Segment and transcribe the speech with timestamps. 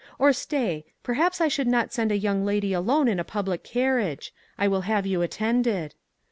[0.17, 4.33] Or stay; perhaps I should not send a young lady alone in a public carriage.
[4.57, 5.93] I will have you attended."